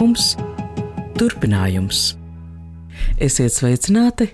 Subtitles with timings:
[0.00, 0.30] Sākums,
[1.20, 1.98] turpinājums.
[3.20, 4.30] Esiet sveicināti!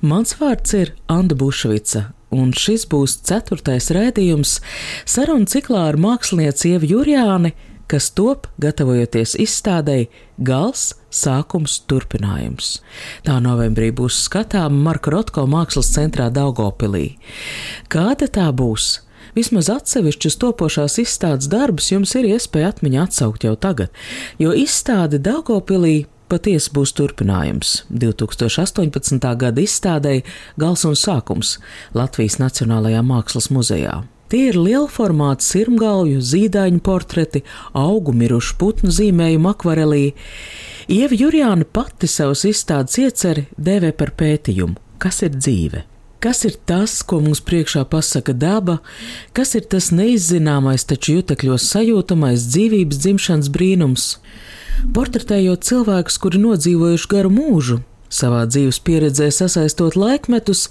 [0.00, 4.54] Mans vārds ir Anna Bušvica, un šis būs ceturtais rādījums
[5.04, 7.52] sarunu ciklā ar mākslinieci Ievu Jurjāni,
[7.92, 10.08] kas top gatavojoties izstādēji
[10.40, 12.78] Gals, sākums, turpinājums.
[13.28, 17.18] Tā novembrī būs skatāma Marka Rotko mākslas centrā Daugopilī.
[17.92, 18.94] Kāda tā būs?
[19.32, 23.88] Vismaz atsevišķus topošās izstādes darbus jums ir iespēja atmiņā atsaukt jau tagad,
[24.36, 29.30] jo izstāde Daugopilī patiesi būs turpinājums 2018.
[29.40, 30.26] gada izstādēji
[30.60, 31.54] Gals un sākums
[31.96, 34.02] Latvijas Nacionālajā Mākslas muzejā.
[34.32, 37.42] Tie ir liela formāta sirmgalvju, zīdaiņu portreti,
[37.76, 40.04] augu mirušu putnu zīmējumu akvarelī.
[40.92, 45.84] Ieva Jurjāna pati savus izstādes ieceri dēvē par pētījumu, kas ir dzīve.
[46.22, 48.76] Kas ir tas, ko mums priekšā pasaka daba,
[49.34, 54.04] kas ir tas neizzināmais, taču jutekļos sajūtamais dzīvības dzimšanas brīnums?
[54.94, 60.68] Portretējot cilvēkus, kuri nodzīvojuši garu mūžu, savā dzīves pieredzē sasaistot laikmetus,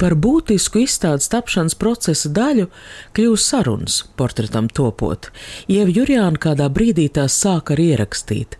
[0.00, 2.66] par būtisku izstādes tapšanas procesa daļu
[3.14, 5.28] kļūst sarunas, portretam topot.
[5.70, 8.58] Ieva Jurjāna kādā brīdī tās sāka arī ierakstīt,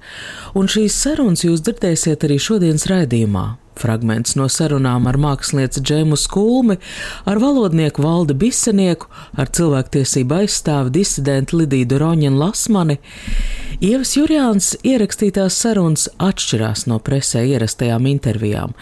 [0.55, 3.49] un šīs sarunas jūs dzirdēsiet arī šodienas raidījumā.
[3.81, 6.77] Fragments no sarunām ar mākslinieci Džēmu Skulmi,
[7.25, 9.09] ar valodnieku Valdi Bisenieku,
[9.41, 13.01] ar cilvēktiesību aizstāvi disidentu Lidiju Roņinu Lasmani.
[13.81, 18.75] Ievas Jurjāns ierakstītās sarunas atšķirās no presē ierastajām intervijām.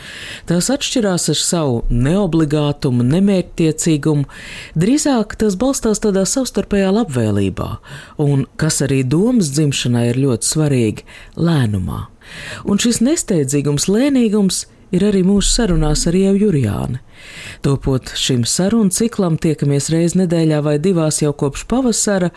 [0.50, 4.26] Tās atšķirās ar savu neobligātumu, nemērķtiecīgumu,
[4.74, 7.68] drīzāk tas balstās tādā savstarpējā labvēlībā,
[8.26, 11.06] un, kas arī domas dzimšanai ir ļoti svarīgi,
[11.38, 12.08] lēnumā.
[12.66, 17.02] Un šis nesteidzīgums, lēnīgums ir arī mūsu sarunās ar Ievu Jurijāni.
[17.62, 22.30] Topot šim sarunu ciklam, tiekamies reiz nedēļā vai divās jau kopš pavasara,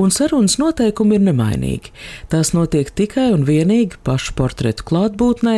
[0.00, 1.92] un sarunas noteikumi ir nemainīgi.
[2.32, 5.56] Tās notiek tikai un vienīgi pašu portretu klātbūtnē,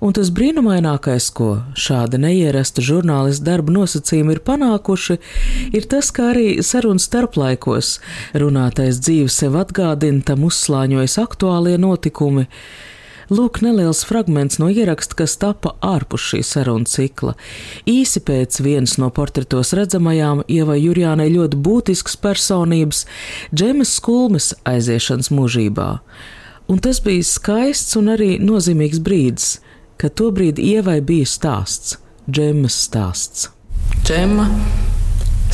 [0.00, 5.18] un tas brīnumainākais, ko šāda neierasta žurnālista darba nosacījumi ir panākuši,
[5.76, 7.98] ir tas, ka arī sarunas starplaikos
[8.32, 12.48] runātais dzīve sev atgādina, tam uzslāņojas aktuālie notikumi.
[13.30, 17.36] Lūk, neliels fragments no ieraksta, kas tapa ārpus šī saruna cikla.
[17.86, 23.04] Īsi pēc vienas no portretos redzamajām Ievai Jurjānai ļoti būtisks personības-
[23.54, 26.00] Džemas Skulmes aiziešanas mūžībā.
[26.66, 29.60] Un tas bija skaists un arī nozīmīgs brīdis,
[29.96, 33.48] kad tobrīd Ievai bija stāsts, Džemas stāsts.
[34.02, 34.48] Džema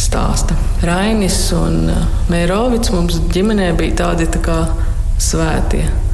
[0.01, 0.57] stāsta.
[0.81, 4.59] Rainis un uh, Mērovics mums ģimenē bija tādi tā kā
[5.21, 6.06] svētie.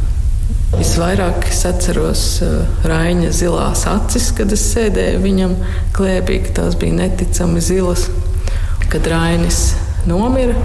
[0.72, 5.56] Visvairāk es atceros uh, Raina zilās acis, kad es sēdēju viņam
[5.96, 8.06] klēpī, ka tās bija neticami zilas.
[8.92, 9.60] Kad Rainis
[10.08, 10.56] nomira,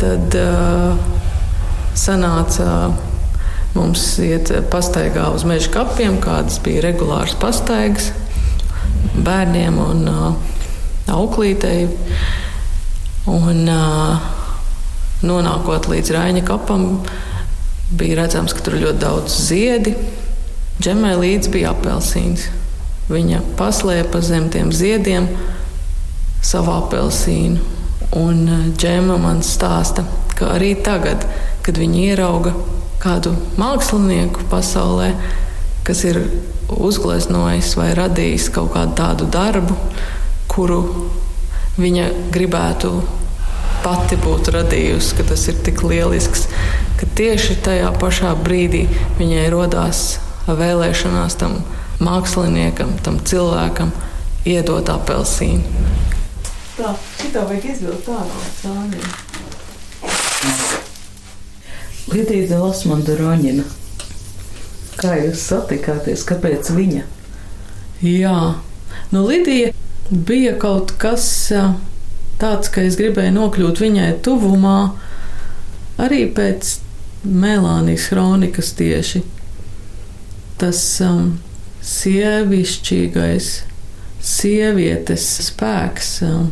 [0.00, 0.94] tad uh,
[1.98, 2.68] sanāca
[3.74, 8.12] mums iet pastaigā uz meža kapiem, kādas bija regulāras pastaigas
[9.14, 10.30] bērniem un uh,
[11.10, 11.88] auklītei.
[13.30, 14.32] Un, uh,
[15.24, 17.00] nonākot līdz Raina kapam,
[17.94, 19.94] Bija redzams, ka tur ir ļoti daudz ziedi.
[20.82, 22.48] Džemai līdzi bija apelsīns.
[23.06, 25.28] Viņa paslēpa zem tiem ziediem
[26.42, 27.60] savu apelsīnu.
[28.18, 30.04] Un eh, džema man stāsta,
[30.38, 31.26] ka arī tagad,
[31.62, 32.54] kad viņi ierauga
[33.02, 35.12] kādu mākslinieku pasaulē,
[35.84, 36.20] kas ir
[36.72, 39.76] uzgleznojis vai radījis kaut kādu tādu darbu,
[40.50, 40.80] kuru
[41.76, 42.94] viņa gribētu
[43.84, 46.46] pati būtu radījusi, ka tas ir tik lielisks,
[47.00, 48.84] ka tieši tajā pašā brīdī
[49.18, 50.04] viņai rodās
[50.46, 51.60] vēlēšanās tam
[52.04, 53.92] māksliniekam, tam cilvēkam
[54.48, 55.64] iedot apelsīnu.
[56.74, 56.90] Tā,
[57.20, 59.08] šitā vajag izvilkt ārā no sāņiem.
[62.12, 63.64] Lidija Lasmanda Roņina.
[64.98, 66.26] Kā jūs satikāties?
[66.28, 67.06] Kāpēc viņa?
[68.04, 68.38] Jā,
[69.14, 69.72] nu Lidija
[70.10, 71.26] bija kaut kas
[72.42, 74.78] tāds, ka es gribēju nokļūt viņai tuvumā
[76.04, 76.83] arī pēc
[77.24, 79.22] Melānijas kronikas tieši
[80.60, 81.38] tas um,
[81.84, 83.48] sievišķīgais,
[84.24, 86.50] sievietes spēks um,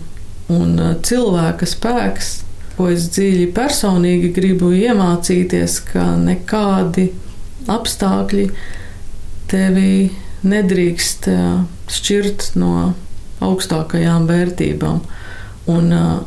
[0.52, 2.32] un uh, cilvēka spēks,
[2.76, 7.10] ko es dziļi personīgi gribu iemācīties, ka nekādi
[7.70, 8.48] apstākļi
[9.52, 10.10] tevi
[10.42, 12.92] nedrīkst uh, šķirt no
[13.42, 15.02] augstākajām vērtībām.
[15.72, 16.22] Un, uh,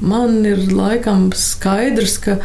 [0.00, 2.38] man ir laikam skaidrs, ka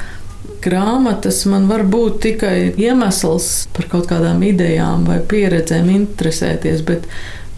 [0.64, 7.08] grāmatas man var būt tikai iemesls par kaut kādām idejām vai pieredzēm interesēties, bet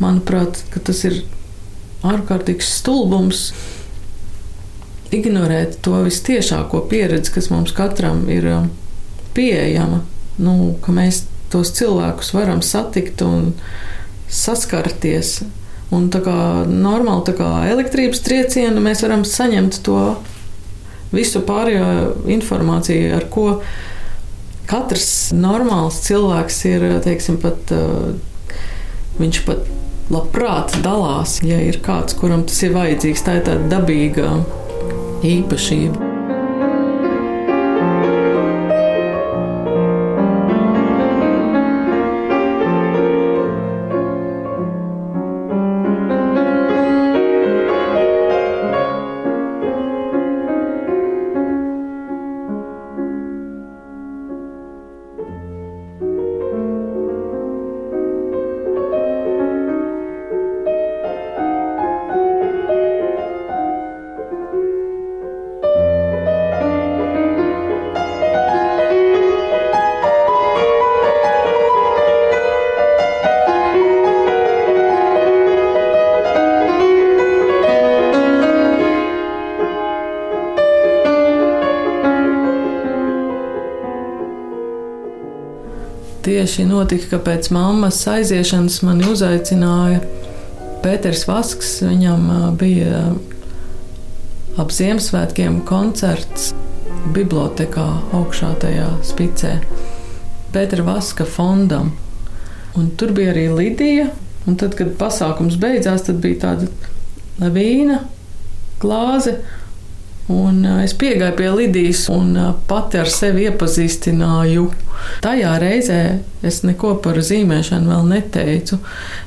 [0.02, 1.22] manuprāt, tas ir
[2.08, 3.52] ārkārtīgs stulbums
[5.12, 8.70] ignorēt to vistiešāko pieredzi, kas mums katram ir um,
[9.36, 10.02] pieejama.
[10.42, 13.52] Nu, ka mēs tos cilvēkus varam satikt un
[14.32, 15.42] saskarties.
[15.92, 16.36] Un tā kā
[16.72, 20.00] normāli tā kā elektrības triecienu mēs varam saņemt to
[21.16, 21.88] visu pārējo
[22.32, 23.48] informāciju, ar ko
[24.72, 27.74] katrs normāls cilvēks ir, teiksim, pat
[29.20, 29.68] viņš pat
[30.12, 33.26] labprāt dalās, ja ir kāds, kuram tas ir vajadzīgs.
[33.28, 34.38] Tā ir tāda dabīga
[35.28, 36.11] īpašība.
[86.42, 90.00] Tieši notika, ka pēc mammas aiziešanas mani uzaicināja
[90.82, 91.76] Pēters Vasks.
[91.86, 92.24] Viņam
[92.58, 93.04] bija
[94.58, 96.48] ap Ziemassvētkiem koncerts
[97.14, 97.86] bibliotekā
[98.18, 99.52] augšā tajā spicē.
[100.56, 101.92] Pētera Vaska fondam.
[102.74, 104.10] Un tur bija arī Lidija.
[104.50, 108.02] Un tad, kad pasākums beidzās, tad bija tāda vīna
[108.82, 109.38] glāze.
[110.32, 112.34] Un es piegāju pie Lidijas un
[112.70, 114.70] pati ar sevi iepazīstināju
[115.22, 116.00] Tajā reizē
[116.46, 118.80] es neko par zīmēšanu vēl neteicu,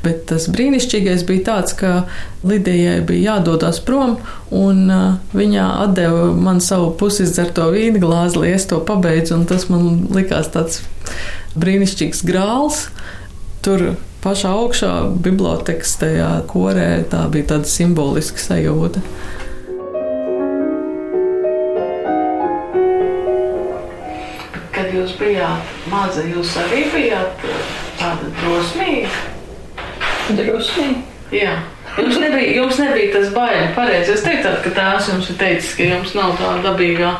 [0.04, 2.04] bet tas brīnišķīgais bija tāds, ka
[2.46, 4.16] Lidijai bija jādodas prom,
[4.54, 4.88] un
[5.34, 10.50] viņa deva man savu pusizdzelto vīnu glāzi, lai es to pabeidzu, un tas man likās
[10.54, 10.82] tāds
[11.58, 12.88] brīnišķīgs grāls.
[13.64, 14.90] Tur pašā augšā
[15.24, 19.02] bibliotekas tajā korē tā bija tāda simboliska sajūta.
[24.94, 27.70] Jūs bijāt maza, jūs arī bijāt eh,
[28.00, 29.12] tāda drosmīga?
[30.38, 31.02] Drosmīga?
[31.34, 31.54] Jā.
[31.94, 33.68] Jums nebija, jums nebija tas baili.
[33.76, 37.12] Pareizi, jūs teicāt, ka tās jums ir teicis, ka jums nav tā dabīgā.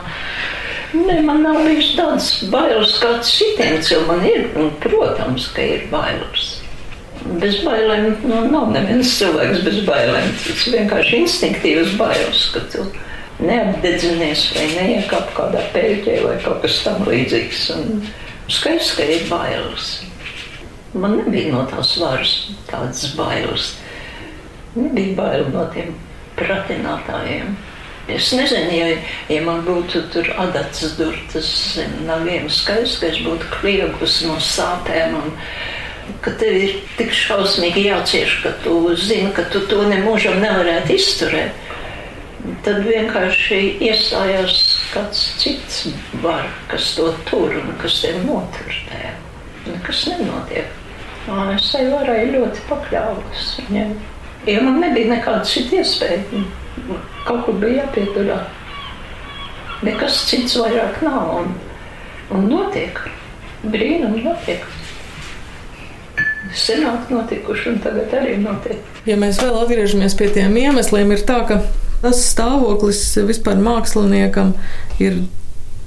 [0.94, 4.44] Nē, man nav bijis tāds bailes, kāds citiem cilvēkiem ir.
[4.58, 6.50] Un, protams, ka ir bailes.
[7.40, 10.30] Bez bailēm nu, nav neviens cilvēks bez bailēm.
[10.44, 12.86] Tas vienkārši instinktīvas bailes, ka tu
[13.42, 17.66] neapdedzinies vai neiekāp kādā pēļķē vai kaut kas tam līdzīgs.
[17.74, 18.04] Un
[18.52, 19.94] skaidrs, ka ir bailes.
[20.94, 22.34] Man nebija no tās varas
[22.70, 23.72] tādas bailes.
[24.78, 25.94] Nebija bail no tiem
[26.38, 27.54] pratinātājiem.
[28.14, 28.88] Es nezinu, ja,
[29.32, 31.48] ja man būtu tur adats durtas
[32.04, 35.32] nagiem, skaidrs, ka es būtu kliegus no sāpēm un
[36.20, 41.64] ka tev ir tik šausmīgi jācieš, ka tu zini, ka tu to nemūžam nevarētu izturēt
[42.64, 44.56] tad vienkārši iestājās
[44.92, 45.84] kāds cits
[46.22, 49.12] var, kas to tur un kas tev notur tajā.
[49.64, 50.80] Nekas nenotiek.
[51.54, 53.94] Es tai varai ļoti pakļāvos viņiem.
[54.44, 56.42] Jo man nebija nekāda cita iespēja.
[57.24, 58.42] Kaut kur bija jāpieturā.
[59.84, 61.38] Nekas cits vairāk nav.
[61.40, 61.54] Un,
[62.36, 63.00] un notiek.
[63.64, 64.66] Brīnumi notiek.
[66.54, 68.92] Senāk notikuši un tagad arī notiek.
[69.08, 71.62] Ja mēs vēl atgriežamies pie tiem iemesliem, ir tā, ka
[72.04, 74.50] Tas stāvoklis vispār māksliniekam
[75.00, 75.22] ir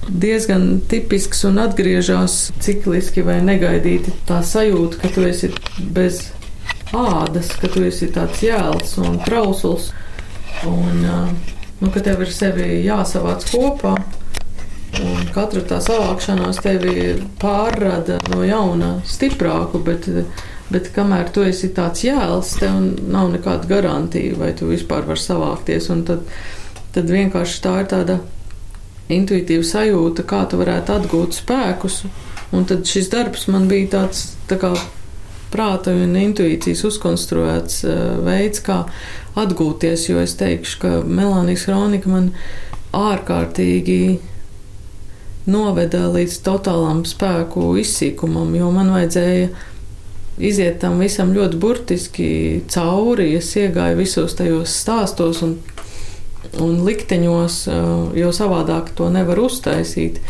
[0.08, 4.16] diezgan tipisks un atgriežas cikliski vai negaidīti.
[4.26, 5.52] Tā sajūta, ka tu esi
[5.94, 6.24] bez
[6.96, 9.92] ādas, ka tu esi tāds jēls un trausls,
[10.66, 13.94] un nu, ka tev ir sevi jāsavāc kopā.
[14.98, 20.08] Un katra tā savākšanās tevi pārrada no jauna stiprāku, bet
[20.68, 22.76] Bet kamēr tu esi tāds jēls, tev
[23.08, 25.88] nav nekāda garantija, vai tu vispār vari savākties.
[26.10, 26.26] Tad,
[26.96, 28.18] tad vienkārši tā ir tāda
[29.14, 32.02] intuitīva sajūta, kā tu varētu atgūt spēkus.
[32.56, 34.74] Un tad šis darbs man bija tāds tā kā
[35.52, 38.82] prāta un intuīcijas uzkonstruēts uh, veids, kā
[39.40, 40.10] atgūties.
[40.12, 42.32] Jo es teikšu, ka Melānijas kronika man
[42.96, 44.18] ārkārtīgi
[45.48, 49.50] noveda līdz totālam spēku izsīkumam, jo man vajadzēja
[50.38, 52.30] iziet tam visam ļoti burtiski
[52.72, 53.34] cauri.
[53.38, 55.58] Es iegāju visos tajos stāstos un,
[56.64, 57.90] un likteņos, eh,
[58.22, 60.22] jo savādāk to nevar uztaisīt.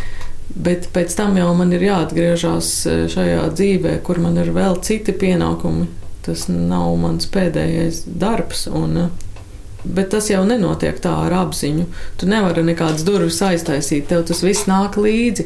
[0.48, 5.16] Bet pēc tam jau man ir jāatgriežas eh, šajā dzīvē, kur man ir vēl citi
[5.16, 5.88] pienākumi.
[6.28, 8.68] Tas nav mans pēdējais darbs.
[8.72, 9.27] Un, eh,
[9.84, 11.86] Bet tas jau nenotiek tā ar apziņu.
[12.18, 15.46] Tu nevari nekādas durvis aiztaisīt, tev tas viss nāk līdzi.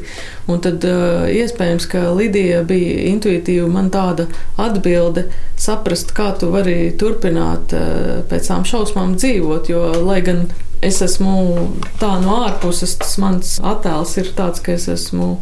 [0.50, 4.29] Un tad uh, iespējams, ka Lidija bija intuitīva man tāda
[4.61, 5.27] atbilde,
[5.59, 9.69] saprast, kā tu vari turpināt uh, pēc tām šausmām dzīvot.
[9.73, 10.47] Jo, lai gan
[10.81, 11.67] es esmu
[12.01, 15.35] tā no ārpuses, tas mans attēls ir tāds, ka es esmu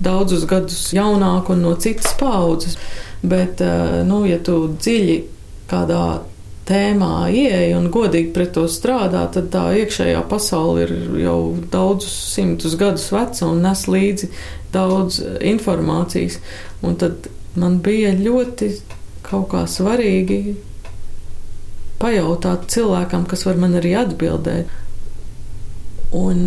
[0.00, 2.78] daudzus gadus jaunāka un no citas paudzes.
[3.26, 5.20] Bet, uh, nu, ja tu dziļi
[5.66, 6.06] kādā
[6.66, 11.38] tēmā ieeja un godīgi pret to strādā, tad tā iekšējā pasaule ir jau
[11.72, 14.30] daudzus simtus gadus veca un nes līdzi
[14.74, 16.40] daudz informācijas.
[16.82, 18.72] Un tad man bija ļoti
[19.26, 20.56] kaut kā svarīgi
[22.02, 24.74] pajautāt cilvēkam, kas var man arī atbildēt.
[26.16, 26.44] Un,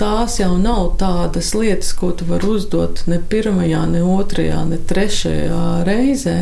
[0.00, 5.64] tās jau nav tādas lietas, ko tu vari uzdot ne pirmajā, ne otrajā, ne trešajā
[5.88, 6.36] reizē.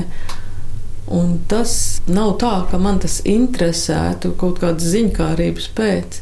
[1.08, 1.72] Un tas
[2.08, 6.18] nav tā, ka man tas interesētu kaut kādas ziņkārības pēc.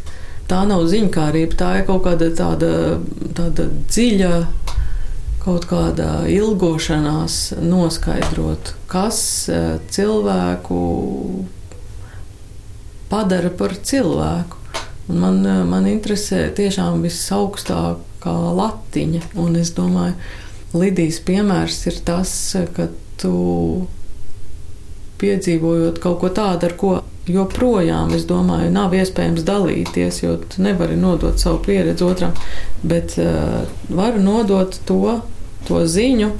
[0.46, 2.70] Tā nav ziņkārība, tā ir kaut kāda tāda,
[3.34, 4.30] tāda dziļa,
[5.42, 9.18] kaut kāda ilgošanās noskaidrot, kas
[9.50, 10.78] eh, cilvēku
[13.10, 14.62] padara par cilvēku.
[15.10, 20.14] Un man, eh, man interesē tiešām visaugstākā latiņa, un es domāju,
[20.76, 22.30] Lidijas piemērs ir tas,
[22.74, 23.86] ka tu
[25.20, 26.92] piedzīvojot kaut ko tādu, ar ko
[27.26, 32.37] joprojām, es domāju, nav iespējams dalīties, jo tu nevari nodot savu pieredzi otram,
[32.87, 35.18] bet uh, varu nodot to,
[35.66, 36.30] to ziņu,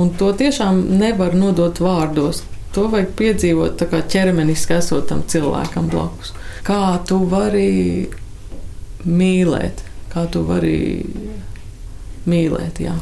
[0.00, 2.44] un to tiešām nevar nodot vārdos.
[2.74, 6.30] To vajag piedzīvot tā kā ķermeniski esotam cilvēkam blakus.
[6.66, 8.06] Kā tu vari
[9.06, 10.76] mīlēt, kā tu vari
[12.30, 12.94] mīlēt, jā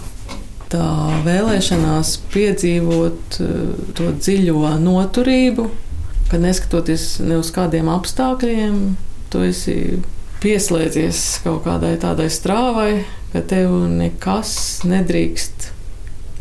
[0.73, 0.89] tā
[1.27, 3.53] vēlēšanās piedzīvot eh,
[3.99, 5.69] to dziļo noturību,
[6.29, 8.81] ka neskatoties ne uz kādiem apstākļiem,
[9.33, 9.79] tu esi
[10.43, 14.53] pieslēdzies kaut kādai tādai strāvai, ka tev nekas
[14.89, 15.71] nedrīkst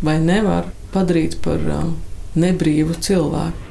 [0.06, 1.96] vai nevar padarīt par um,
[2.38, 3.66] nebrīvu cilvēku.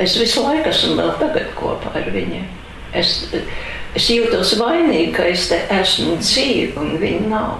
[0.00, 2.46] Es visu laiku esmu vēl tagad kopā ar viņiem.
[2.94, 3.16] Es,
[3.94, 7.56] es jūtos vainīgi, ka es te esmu dzīva un viņa nav.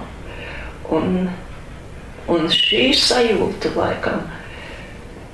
[0.95, 1.29] Un
[2.25, 4.23] Un šī sajūta, laikam,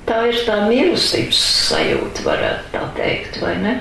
[0.04, 1.38] tā ir tā mīlestības
[1.70, 3.72] sajūta, varētu tā teikt, vai ne?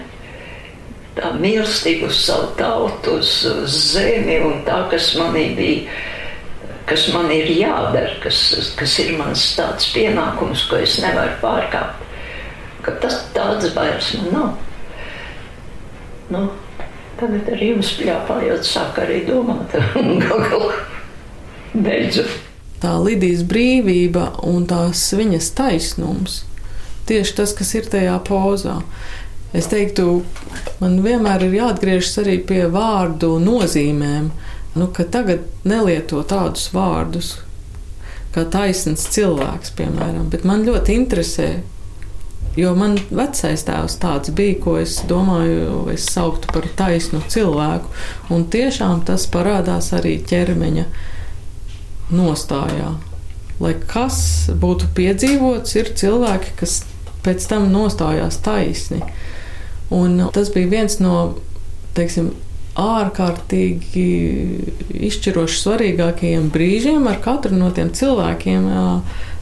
[1.17, 5.97] Tā mīlestība uz savu tautu, uz, uz zemi un tā, kas manī bija,
[6.87, 8.39] kas man ir jādara, kas,
[8.79, 12.05] kas ir mans tāds pienākums, ko es nevaru pārkāpt.
[12.85, 14.53] Ka tas tāds bailes man nav.
[16.31, 16.45] Nu,
[17.19, 20.79] tagad ar jums pļāpājot, sāk arī domāt, gal galā
[21.75, 22.50] beidzot
[22.81, 26.41] tā Lidijas brīvība un tās viņas taisnums.
[27.09, 28.79] Tieši tas, kas ir tajā pozā.
[29.57, 30.21] Es teiktu,
[30.79, 34.31] man vienmēr ir jāatgriežas arī pie vārdu nozīmēm.
[34.79, 37.33] Nu, tagad nelieto tādus vārdus
[38.31, 41.49] kā taisns cilvēks, piemēram, bet man ļoti interesē.
[42.59, 47.91] Jo man vecais tēvs tāds bija, ko es domāju, es sauktu par taisnu cilvēku.
[48.31, 50.83] Un tiešām tas parādās arī ķermeņa
[52.15, 52.95] nostājā.
[53.61, 56.81] Lai kas būtu piedzīvots, ir cilvēki, kas
[57.25, 59.01] pēc tam nostājās taisni.
[59.93, 61.17] Un tas bija viens no
[61.97, 62.31] teiksim,
[62.79, 64.05] ārkārtīgi
[65.09, 68.69] izšķiroši svarīgākajiem brīžiem ar katru no tiem cilvēkiem.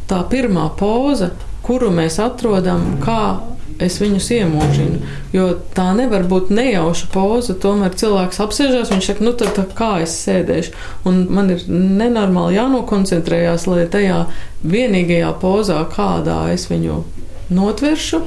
[0.09, 1.29] Tā pirmā poza,
[1.65, 3.21] kuru mēs atrodam, kā
[3.79, 4.99] es viņus iemūžinu.
[5.33, 7.55] Jo tā nevar būt nejauša poza.
[7.55, 10.75] Tomēr cilvēks apsēžās, viņš saka, nu tad tā kā es sēdēšu.
[11.09, 14.25] Un man ir nenormāli jānokoncentrējās, lai tajā
[14.67, 17.03] vienīgajā pozā, kādā es viņu
[17.55, 18.23] notveršu,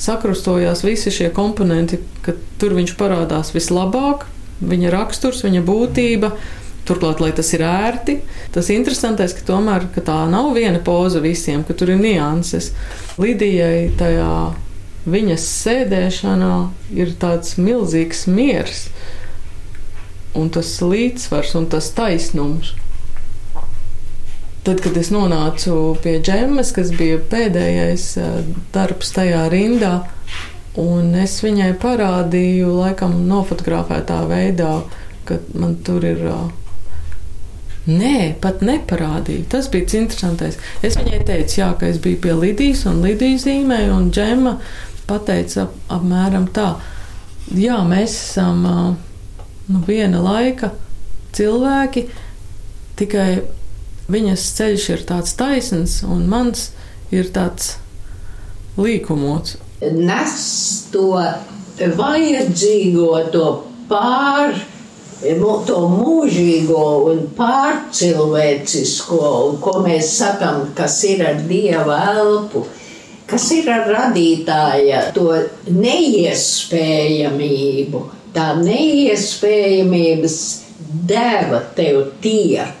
[0.00, 4.26] sakrustojās visi šie komponenti, ka tur viņš parādās vislabāk,
[4.60, 6.32] viņa raksturs, viņa būtība.
[6.86, 8.20] Turklāt, lai tas ir ērti,
[8.54, 12.70] tas interesantais, ka tomēr ka tā nav viena poza visiem, ka tur ir nianses.
[13.18, 14.28] Lidijai tajā
[15.06, 16.54] viņas sēdēšanā
[16.94, 18.88] ir tāds milzīgs miers,
[20.36, 22.74] un tas līdzsvars un tas taisnums.
[24.66, 28.38] Tad, kad es nonācu pie džemas, kas bija pēdējais eh,
[28.74, 30.00] darbs tajā rindā,
[30.82, 34.80] un es viņai parādīju, laikam, nofotografētā veidā,
[35.28, 36.24] ka man tur ir.
[36.32, 36.48] Eh,
[37.86, 39.46] nē, pat neparādīja.
[39.54, 40.58] Tas bija interesantais.
[40.82, 44.56] Es viņai teicu, jā, ka es biju pie Lidijas un Lidijas zīmēju, un džema
[45.06, 46.74] pateica apmēram tā,
[47.54, 50.72] jā, mēs esam nu, viena laika
[51.36, 52.06] cilvēki,
[52.98, 53.28] tikai
[54.12, 56.70] viņas ceļš ir tāds taisns, un mans
[57.14, 57.76] ir tāds
[58.78, 59.58] līkumots.
[59.82, 60.36] Nes
[60.92, 61.10] to
[61.76, 63.48] vajadzīgo to
[63.90, 64.56] pār,
[65.66, 69.20] to mūžīgo un pārcilvēcisko,
[69.50, 72.66] un ko mēs sakam, kas ir ar dieva elpu,
[73.30, 75.26] kas ir ar radītāja to
[75.72, 78.00] neiespējamību.
[78.36, 80.36] Tā neiespējamības
[81.08, 82.76] deva tev tiek.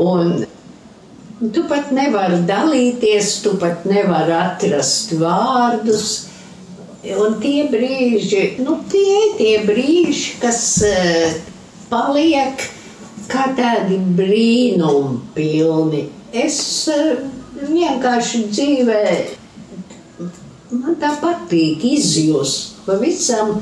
[0.00, 0.44] Un
[1.40, 6.30] tu pat nevari dalīties, tu pat nevari atrast vārdus
[7.00, 11.30] Un tie brīži, nu, tie ir tie brīži, kas uh,
[11.88, 12.60] paliek
[13.30, 16.02] kā tādi brīnumi pilni.
[16.36, 16.60] Es
[16.92, 17.22] uh,
[17.56, 19.00] vienkārši dzīvē,
[20.70, 22.78] man tā patīk izjust.
[22.86, 23.58] Pavisam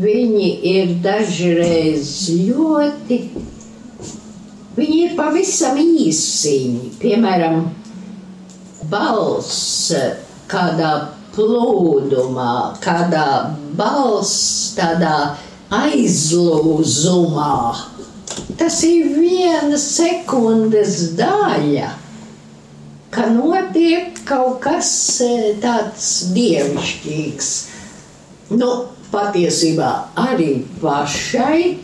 [0.00, 3.20] viņi ir dažreiz ļoti,
[4.76, 6.92] viņi ir pavisam īsiņi.
[7.00, 7.62] Piemēram,
[8.92, 9.92] balss
[10.50, 10.92] kādā
[11.34, 13.26] plūdumā, kādā
[13.78, 15.36] balss, tādā
[15.70, 17.54] aizlūzumā.
[18.58, 21.92] Tas ir viena sekundes daļa,
[23.14, 24.90] ka notiek kaut kas
[25.24, 27.50] e, tāds dievišķīgs.
[28.56, 28.70] Nu,
[29.10, 31.78] patiesībā arī pašai,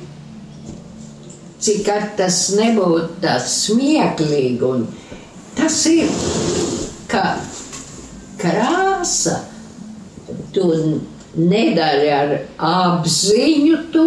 [1.63, 4.87] cik ar tas nebūtu tas smieklīgi, un
[5.59, 6.11] tas ir,
[7.11, 7.25] ka
[8.41, 9.41] krāsa.
[10.55, 10.67] Tu
[11.37, 12.33] nedari ar
[12.67, 14.07] apziņu to,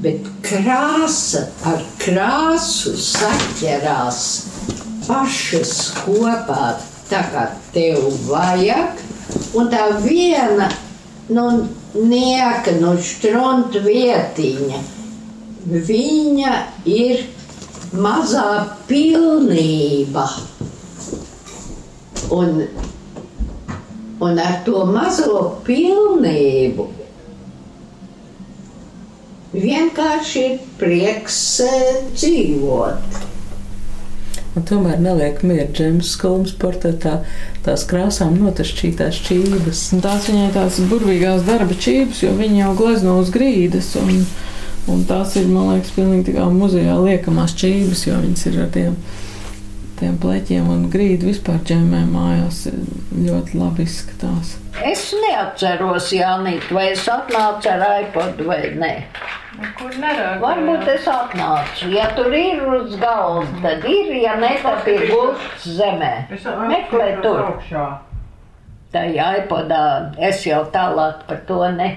[0.00, 4.22] bet krāsa ar krāsu saķerās
[5.08, 6.70] pašas kopā,
[7.10, 9.02] tā kā tev vajag.
[9.58, 10.68] Un tā viena
[11.30, 11.46] nu,
[11.94, 14.80] nieka, nu, strunta vietiņa,
[15.90, 16.54] viņa
[16.90, 17.26] ir
[17.94, 18.46] mazā
[18.90, 20.26] pilnība.
[22.30, 22.64] Un
[24.20, 26.86] un ar to mazo pilnību
[29.54, 33.29] vienkārši ir prieks eh, dzīvot.
[34.58, 37.20] Un tomēr neliek mieru Džeimsa Skulmas portretā
[37.66, 39.82] tās krāsām notašķītās čības.
[39.94, 43.92] Un tās viņai tās burvīgās darba čības, jo viņa jau glezno uz grīdas.
[44.00, 44.24] Un,
[44.90, 48.72] un tās ir, man liekas, pilnīgi tā kā muzejā liekamās čības, jo viņas ir ar
[48.74, 48.98] tiem
[50.00, 52.62] tiem pleķiem un grīdu vispār ģemē mājās
[53.12, 54.54] ļoti labi izskatās.
[54.86, 58.94] Es neatceros, Jānīt, vai es atnācu ar iPod vai nē.
[59.60, 60.40] Kur nerādu?
[60.40, 61.90] Varbūt es atnācu.
[61.92, 66.14] Ja tur ir uz galda, tad ir, ja ne, tad ir gults zemē.
[66.70, 67.58] Meklē tur.
[68.90, 69.82] Tā iPodā
[70.30, 71.92] es jau tālāk par to ne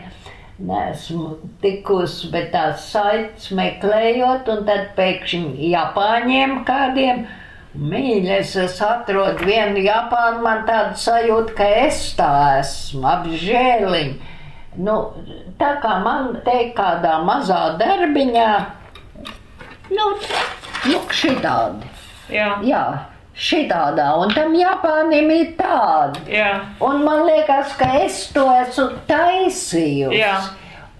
[0.63, 7.25] neesmu tikusi, bet tās saites meklējot, un tad pēkšņi Japāņiem kādiem
[7.73, 14.32] Mīļais, es atrodu vienu Japānu, man tāda sajūta, ka es tā esmu apžēliņa.
[14.77, 14.97] Nu,
[15.59, 18.49] tā kā man te kādā mazā darbiņā,
[19.93, 20.05] nu,
[20.89, 21.91] nu šitādi.
[22.33, 22.53] Jā.
[22.65, 22.85] Jā.
[23.33, 26.21] Šitādā, un tam Japānam ir tāda.
[26.29, 26.49] Jā.
[26.85, 30.19] Un man liekas, ka es to esmu taisījusi.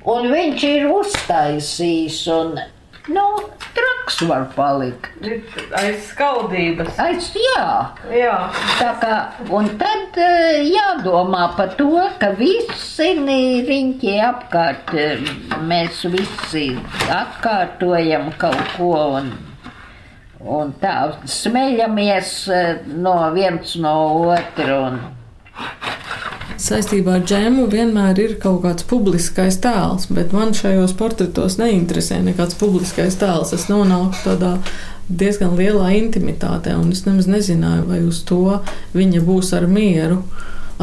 [0.09, 2.57] Un viņš ir uztaisījis, un
[3.07, 3.23] nu,
[3.73, 5.09] traks var palikt.
[5.79, 6.99] Aiz skaldības.
[6.99, 7.65] Aiz, jā.
[8.13, 8.35] jā.
[8.79, 9.15] Tā kā,
[9.53, 11.89] un tad eh, jādomā par to,
[12.21, 13.09] ka visi
[13.67, 15.25] riņķi apkārt, eh,
[15.67, 16.69] mēs visi
[17.11, 19.33] atkārtojam kaut ko un,
[20.43, 20.97] un tā
[21.39, 23.97] smeļamies eh, no viens no
[24.31, 24.79] otru.
[24.91, 25.01] Un,
[26.61, 32.57] saistībā ar džēmu vienmēr ir kaut kāds publiskais tēls, bet man šajos portretos neinteresē nekāds
[32.59, 33.53] publiskais tēls.
[33.55, 34.55] Es nonāku tādā
[35.09, 38.59] diezgan lielā intimitātē, un es nemaz nezināju, vai uz to
[38.95, 40.23] viņa būs ar mieru.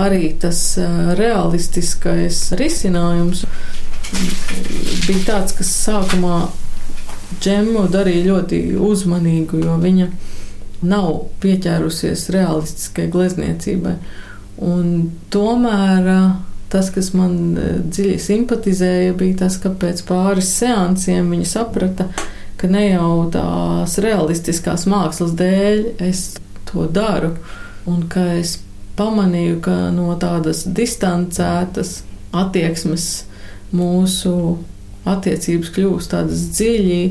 [0.00, 0.78] Arī tas
[1.18, 3.44] realistiskais risinājums
[5.06, 6.44] bija tāds, kas sākumā
[7.40, 10.08] džemu darīja ļoti uzmanīgu, jo viņa
[10.86, 11.10] nav
[11.42, 13.96] pieķērusies realistiskai glezniecībai.
[14.60, 16.08] Un tomēr
[16.70, 17.56] tas, kas man
[17.90, 22.10] dziļi simpatizēja, bija tas, ka pēc pāris seansiem viņa saprata,
[22.60, 26.24] ka ne jau tās realistiskās mākslas dēļ es
[26.68, 27.32] to daru,
[27.88, 28.58] un ka es
[29.00, 32.02] pamanīju, ka no tādas distancētas
[32.36, 33.08] attieksmes
[33.74, 34.34] mūsu
[35.08, 37.02] attiecības kļūst tādas dziļi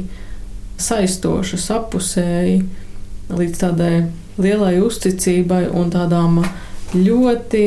[0.79, 2.61] saistošas, apusēji,
[3.33, 3.93] līdz tādai
[4.39, 6.43] lielai uzticībai un tādām
[6.95, 7.63] ļoti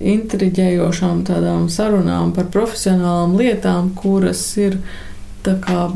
[0.00, 4.80] intriģējošām tādām sarunām par profesionālām lietām, kuras ir
[5.46, 5.88] tā kā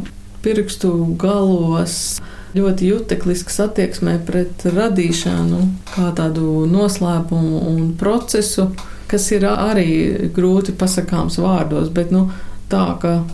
[0.44, 2.20] pirkstu galos
[2.56, 5.60] ļoti juteklisks attieksmē pret radīšanu,
[5.92, 8.70] kā tādu noslēpumu un procesu.
[9.10, 12.28] kas ir arī grūti pasakāms vārdos, bet nu,
[12.70, 13.24] tā, ka,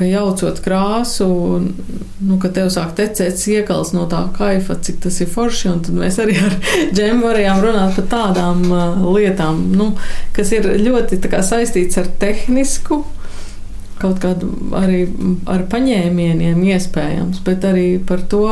[0.00, 1.28] ka jaucot krāsu,
[2.24, 5.98] nu, ka tev sāk tecēt iekals no tā kaifa, cik tas ir forši, un tad
[6.00, 6.56] mēs arī ar
[6.96, 9.90] džemu varējām runāt par tādām uh, lietām, nu,
[10.36, 13.02] kas ir ļoti kā, saistīts ar tehnisku,
[14.00, 14.48] kaut kādu
[14.80, 15.02] arī
[15.52, 18.46] ar paņēmieniem iespējams, bet arī par to,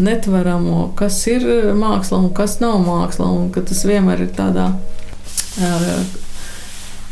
[0.00, 1.44] netveramo, kas ir
[1.76, 4.70] māksla un kas nav māksla, un ka tas vienmēr ir tādā,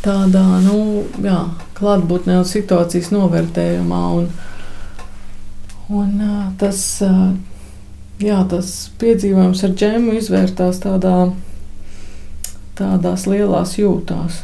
[0.01, 0.77] tādā nu,
[1.21, 1.41] jā,
[1.77, 4.01] klātbūtnē un situācijas novērtējumā.
[4.19, 4.29] Un,
[5.93, 6.25] un
[6.61, 6.81] tas,
[8.23, 11.15] jā, tas piedzīvojums ar džemu izvērtās tādā,
[12.79, 14.43] tādās lielās jūtās.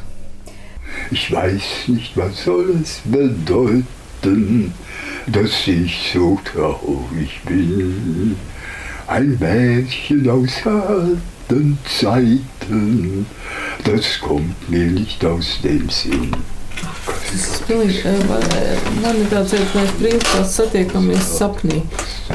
[1.12, 4.74] Ich weiß nicht, was soll es bedeuten.
[5.28, 8.36] dass ich so traurig bin.
[9.08, 13.26] Ein Mädchen aus alten Zeiten,
[13.84, 16.32] das kommt mir nicht aus dem Sinn.
[17.34, 18.12] Tas pilnīgi,
[19.02, 21.80] man ir tāds, ka mēs principā satiekamies sapnī,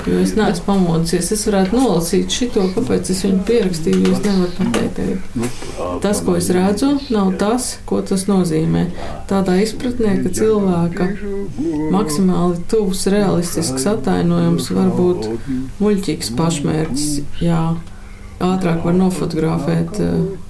[0.03, 1.29] jo es neesmu pamodusies.
[1.37, 4.99] Es varētu nolasīt šito, kāpēc es viņu pierakstīju, jo es nevaru pateikt.
[6.03, 8.89] Tas, ko es redzu, nav tas, ko tas nozīmē.
[9.31, 11.07] Tādā izpratnē, ka cilvēka
[11.95, 15.31] maksimāli tuvs realistisks attainojums var būt
[15.79, 17.07] muļķīgs pašmērķis.
[17.45, 17.63] Jā.
[18.43, 19.97] Ātrāk var nofotografēt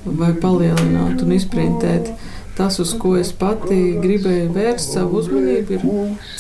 [0.04, 2.10] vai palielināt un izprintēt
[2.58, 5.82] Tas, uz ko es pati gribēju vērst savu uzmanību, ir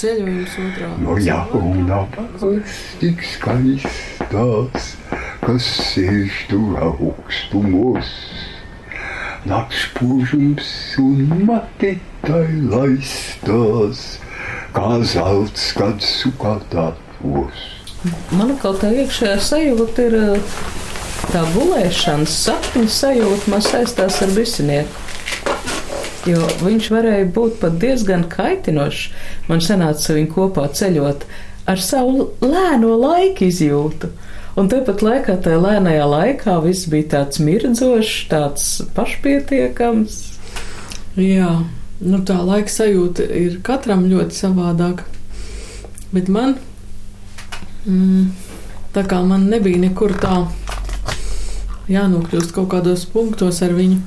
[0.00, 0.88] ceļojums otrā.
[1.04, 2.00] No jauna
[2.98, 4.88] tik skaistas,
[5.44, 8.10] kas sēž tur augstumos.
[9.46, 14.04] Nakts spožums un matitai laistās,
[14.74, 17.66] kā zelts, kad sukātātos.
[18.34, 20.22] Man kaut kā iekšējā sajūta ir
[21.30, 25.07] tā gulēšanas sapņu sajūta, man saistās ar bisinieku
[26.28, 29.08] jo viņš varēja būt pat diezgan kaitinošs.
[29.48, 31.26] Man sanāca viņu kopā ceļot
[31.68, 34.10] ar savu lēno laika izjūtu.
[34.58, 38.64] Un tepat laikā, tajā lēnajā laikā, viss bija tāds mirdzošs, tāds
[38.96, 40.16] pašpietiekams.
[41.18, 41.52] Jā,
[42.02, 45.06] nu tā laika sajūta ir katram ļoti savādāka.
[46.10, 46.56] Bet man,
[47.84, 48.30] mm,
[48.96, 50.40] tā kā man nebija nekur tā
[51.92, 54.00] jānokļūst kaut kādos punktos ar viņu,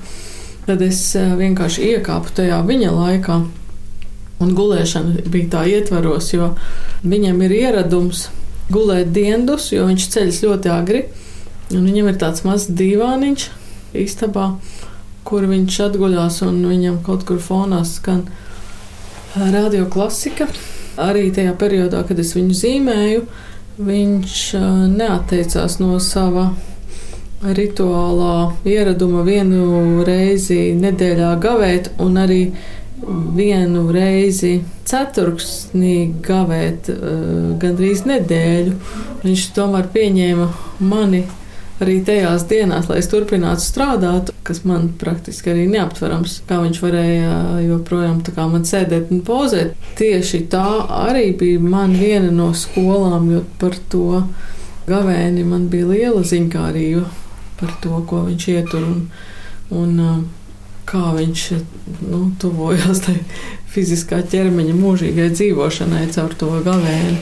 [0.67, 3.39] Tad es eh, vienkārši iekāpu tajā viņa laikā.
[4.41, 6.51] Un gulēšana bija tā ietvaros, jo
[7.05, 8.27] viņam ir ieradums
[8.73, 11.01] gulēt diendus, jo viņš ceļas ļoti agri.
[11.71, 13.47] Viņam ir tāds mazs divāniņš
[14.01, 14.47] istabā,
[15.27, 20.49] kur viņš atguļās, un viņam kaut kur fonā skan eh, radio klasika.
[21.01, 23.25] Arī tajā periodā, kad es viņu zīmēju,
[23.81, 26.51] viņš eh, neatteicās no sava
[27.41, 32.43] rituālā ieraduma vienu reizi nedēļā gavēt un arī
[33.35, 38.75] vienu reizi ceturksnī gavēt uh, gandrīz nedēļu.
[39.23, 40.49] Viņš tomēr pieņēma
[40.85, 41.23] mani
[41.81, 47.31] arī tajās dienās, lai es turpinātu strādāt, kas man praktiski arī neaptverams, kā viņš varēja
[47.65, 49.73] joprojām tā kā man sēdēt un pozēt.
[49.97, 50.67] Tieši tā
[51.01, 54.21] arī bija man viena no skolām, jo par to
[54.85, 57.20] gavēni man bija liela ziņkārība
[57.61, 59.01] par to, ko viņš ietur un,
[59.77, 60.21] un uh,
[60.89, 61.45] kā viņš
[62.09, 63.17] nu, tuvojās tai
[63.71, 67.21] fiziskā ķermeņa mūžīgai dzīvošanai caur to gavēni.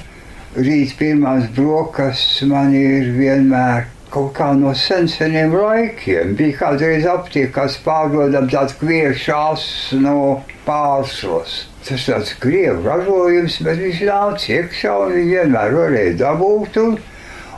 [0.57, 6.33] Rīt pirmās brokastis man ir vienmēr kaut kā no seniem laikiem.
[6.37, 9.65] Bija kādreiz aptiekā, kas pārdodam tādu kviešās
[10.01, 11.65] no pārsos.
[11.85, 16.81] Tas tāds krievu ražojums, bet viņš nāca iekšā un viņi vienmēr varēja dabūt.
[16.81, 16.97] Un,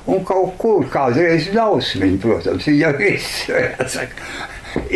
[0.09, 3.47] un kaut kur kādreiz dausmiņi, protams, viņa viss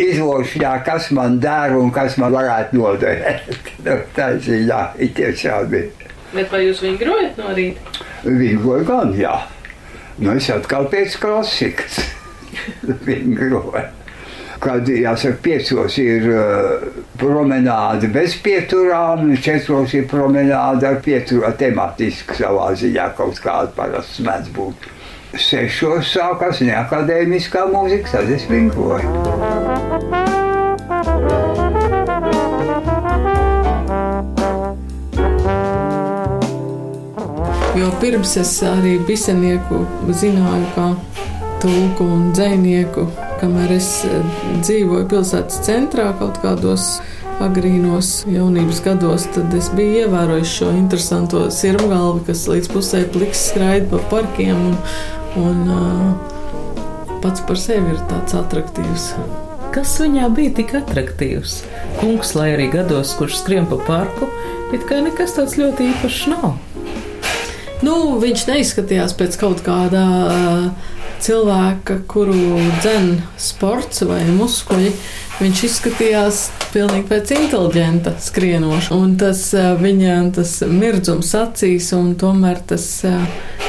[0.06, 3.50] izlošļā, kas man dara un kas man varētu noderēt.
[3.84, 6.12] Nu, tā ziņā ir tiešām bija.
[6.32, 8.00] Bet vai jūs vingrojat no rīta?
[8.24, 9.36] Vingroju gan, jā.
[10.18, 12.00] Nu, es atkal pēc klasikas
[13.06, 13.84] vingroju.
[14.66, 16.86] Kad, jāsaka, piecos ir uh,
[17.20, 24.50] promenāde bez pieturām, četros ir promenāde ar pieturā tematiski savā ziņā kaut kāda parasti mēdz
[24.56, 24.88] būt
[25.34, 29.10] sešos sākās neakadēmiskā mūzika, tad es vinkoju.
[37.76, 40.88] Jo pirms es arī bisenieku zināju kā
[41.60, 43.04] tulku un dzēnieku,
[43.40, 46.96] kamēr es eh, dzīvoju pilsētas centrā kaut kādos
[47.44, 53.90] agrīnos jaunības gados, tad es biju ievērojis šo interesanto sirmgalvi, kas līdz pusē pliks skraida
[53.90, 54.78] pa parkiem un,
[55.42, 59.10] un uh, pats par sevi ir tāds attraktīvs.
[59.76, 61.58] kas viņā bija tik attraktīvs?
[62.00, 64.30] Kungs, lai arī gados, kurš skrien pa parku,
[64.72, 66.56] it kā nekas tāds ļoti īpašs nav.
[67.84, 74.90] Nu, viņš neizskatījās pēc kaut kāda uh, cilvēka, kuru dzen sports vai muskuļi.
[75.36, 76.38] Viņš izskatījās
[76.72, 78.96] pilnīgi pēc inteliģenta skrienoša.
[78.96, 79.42] Un tas
[79.82, 82.88] viņa tas mirdzums acīs un tomēr tas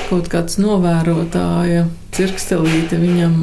[0.08, 3.40] kaut kāds novērotāja cirkstelīte viņam.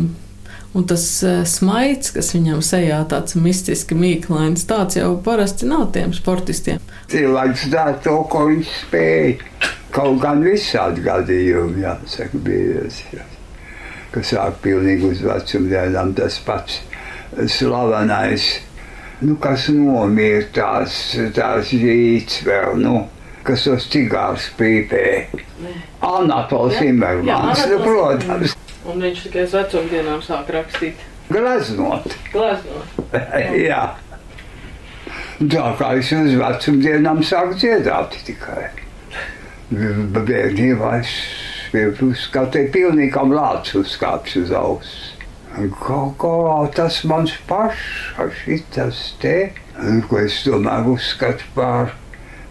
[0.75, 1.05] Un tas
[1.47, 6.83] smaids, kas viņam sejā tāds mistiski mīklains, tāds jau parasti nav tiem sportistiem.
[7.12, 9.37] Cilvēks dara to, ko viņš spēja.
[9.95, 12.88] Kaut gan visādi gadījumi, jāsaka, bija
[14.14, 16.81] kas sāk pilnīgi uz vecumdienām tas pats
[17.50, 18.46] slavenais,
[19.24, 20.98] nu, kas nomira tās,
[21.35, 23.00] tās rīts vēl, nu,
[23.46, 25.07] kas tos cigārus pīpē.
[26.05, 28.55] Anatols Imermans, nu, protams.
[28.85, 31.00] Un viņš tikai uz vecumdienām sāk rakstīt.
[31.33, 32.14] Gleznot.
[32.35, 33.14] Gleznot.
[33.68, 33.85] Jā.
[35.40, 38.68] Tā kā es uz vecumdienām sāku dziedāt tikai.
[39.72, 41.14] Bērnībā es
[41.74, 44.94] uzskatu, pilnīgam lācis uzkāpis uz auss.
[45.80, 46.37] Kaut kā
[46.74, 49.52] tas mans pašs, šitas te,
[50.08, 51.94] ko es tomēr uzskatu par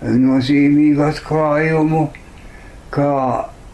[0.04, 2.06] nozīmīgu atklājumu,
[2.94, 3.10] ka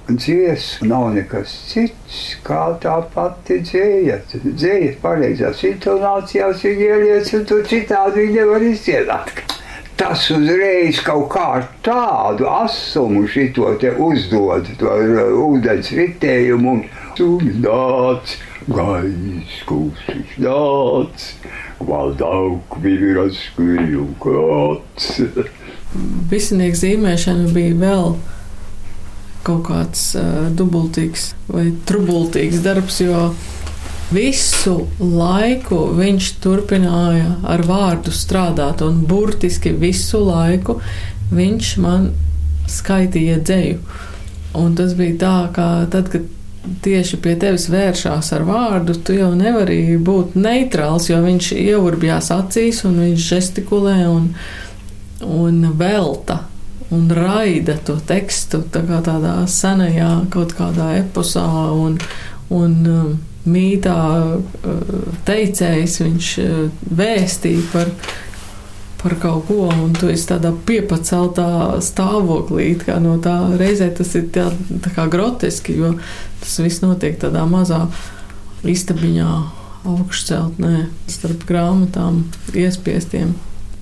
[0.09, 4.21] dziesma nav nekas cits, kā tā pati dzēja.
[4.47, 9.58] Dzēja pareizās intonācijās viņa ieliec, un tu citādi viņa nevar izdziedāt
[9.99, 11.47] tas uzreiz kaut kā
[11.83, 14.95] tādu asumu šito te uzdod, to
[15.43, 16.83] ūdens ritējumu un
[17.19, 18.37] sumnāts,
[18.69, 21.27] gais kūsiņš nāc,
[21.83, 25.19] valdauk viras skviju krāts.
[26.31, 28.11] Visinieks zīmēšana bija vēl
[29.43, 33.29] kaut kāds uh, dubultīgs vai trubultīgs darbs, jo
[34.09, 40.79] Visu laiku viņš turpināja ar vārdu strādāt, un burtiski visu laiku
[41.29, 42.09] viņš man
[42.69, 43.79] skaitīja dzēju.
[44.57, 46.25] Un tas bija tā, ka tad, kad
[46.83, 52.81] tieši pie tevis vēršās ar vārdu, tu jau nevari būt neitrāls, jo viņš ievurbjās acīs
[52.89, 54.31] un viņš žestikulē un,
[55.21, 56.41] un velta
[56.89, 61.45] un raida to tekstu tā kā tādā senajā kaut kādā eposā
[61.77, 61.99] un,
[62.49, 63.11] un um,
[63.47, 63.99] mītā
[64.35, 64.95] eh,
[65.27, 66.55] teicējs, viņš eh,
[66.99, 67.91] vēstīja par,
[69.01, 72.73] par kaut ko, un tu esi tādā piepaceltā stāvoklī,
[73.03, 74.49] no tā reizē tas ir tā,
[74.83, 75.95] tā kā groteski, jo
[76.41, 77.85] tas viss notiek tādā mazā
[78.67, 79.31] istabiņā
[79.87, 83.37] augšceltnē starp grāmatām iespiestiem.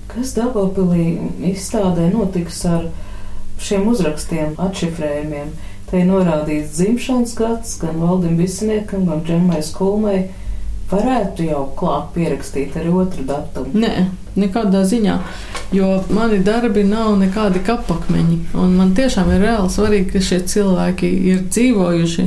[0.08, 1.18] Kas Dabopilī
[1.50, 2.86] izstādē notiks ar
[3.60, 5.50] šiem uzrakstiem, atšifrējumiem?
[5.88, 10.18] Te ir norādīts dzimšanas gads gan Valdim Visniekam, gan Džemai Skulmai.
[10.88, 13.72] Varētu jau klāt pierakstīt arī otru datumu.
[13.76, 14.06] Nē,
[14.40, 15.18] nekādā ziņā,
[15.76, 18.38] jo mani darbi nav nekādi kapakmeņi.
[18.56, 22.24] Un man tiešām ir reāli svarīgi, ka šie cilvēki ir dzīvojuši,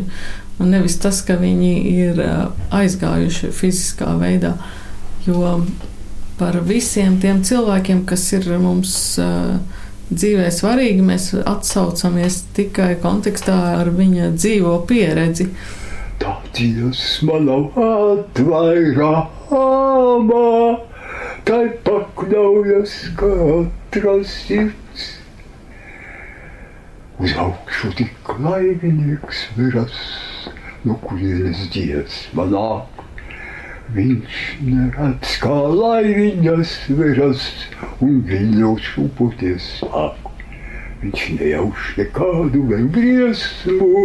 [0.61, 2.21] un nevis tas, ka viņi ir
[2.69, 4.55] aizgājuši fiziskā veidā.
[5.25, 5.57] Jo
[6.37, 9.57] par visiem tiem cilvēkiem, kas ir mums uh,
[10.11, 15.47] dzīvē svarīgi, mēs atsaucamies tikai kontekstā ar viņa dzīvo pieredzi.
[16.21, 19.21] Tā dziesma nav atvairāma,
[21.47, 25.07] tai pakļaujas katras sirds.
[27.21, 29.97] Uz augšu tik laimīgs viras,
[30.85, 33.00] no kurienes dziesma nāk.
[33.91, 37.41] Viņš neredz, kā laiviņas veras
[38.05, 40.29] un viļņos šūpoties sāk.
[41.01, 44.03] Viņš nejauš nekādu vēl briesmu,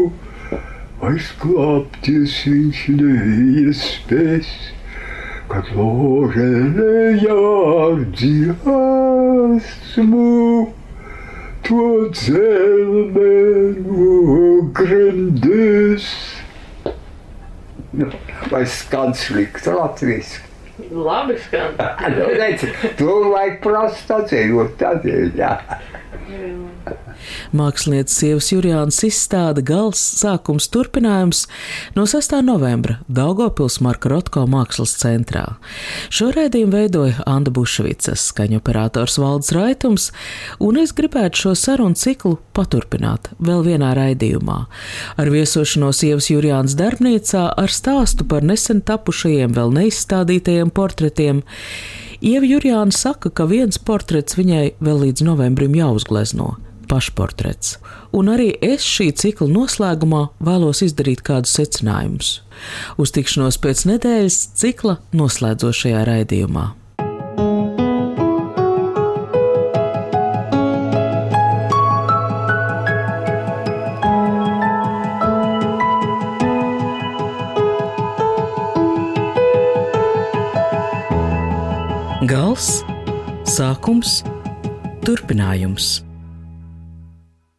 [1.07, 4.51] aizklāpties viņš neiespēs,
[5.53, 7.43] kad ložē lejā
[7.85, 8.73] ar dziesmu.
[11.67, 13.39] To dzelmē
[13.87, 14.07] no
[17.97, 18.43] grandēs.
[18.47, 20.46] Nu, vai skan slikti latviešu?
[20.91, 21.77] Labi skan.
[22.19, 22.67] nu, redz,
[22.99, 25.53] tur vajag prasa atceļot tādēļ, jā.
[27.57, 31.45] Mākslinieces sievas Jurijānas izstāde gals sākums turpinājums
[31.97, 32.35] no 6.
[32.45, 35.45] novembra Daugopils Marka Rotko mākslas centrā.
[36.11, 40.11] Šo rēdījumu veidoja Anda Bušvicas, skaņu operators Valdes Raitums,
[40.63, 44.59] un es gribētu šo sarunu ciklu paturpināt vēl vienā raidījumā.
[45.17, 51.43] Ar viesošanos sievas Jurijānas darbnīcā ar stāstu par nesen tapušajiem vēl neizstādītajiem portretiem.
[52.21, 56.55] Ieva Jurijāna saka, ka viens portrets viņai vēl līdz novembrim jāuzglezno
[56.87, 57.77] pašportrets.
[58.17, 62.33] Un arī es šī cikla noslēgumā vēlos izdarīt kādus secinājumus.
[63.01, 66.71] Uz tikšanos pēc nedēļas cikla noslēdzošajā raidījumā.
[82.57, 82.81] Gals,
[83.45, 84.23] sākums,
[85.05, 86.06] turpinājums.